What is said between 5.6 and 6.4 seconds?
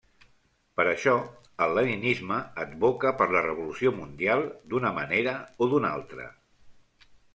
d'una altra.